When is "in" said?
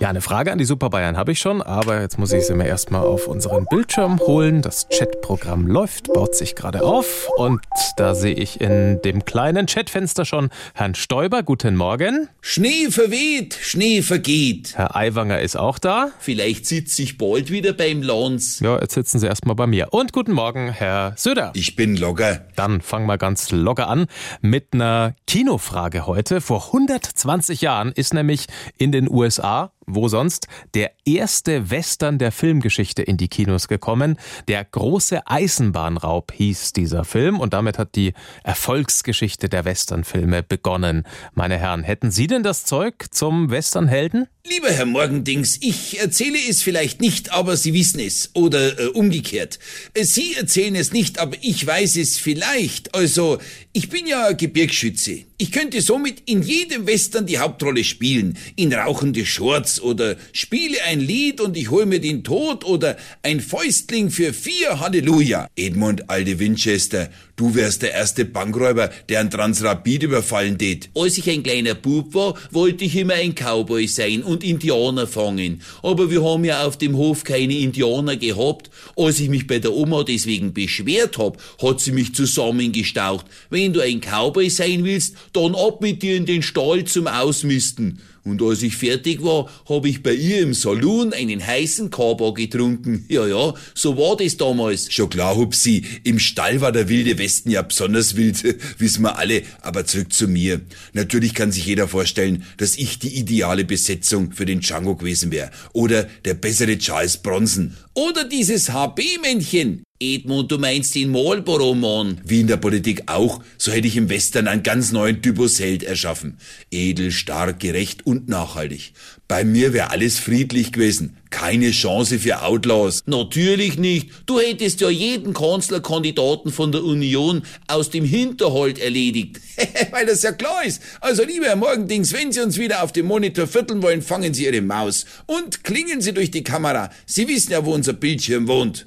8.62-9.02, 28.78-28.92, 33.02-33.16, 56.26-56.42, 58.56-58.74, 86.16-86.26, 112.40-112.46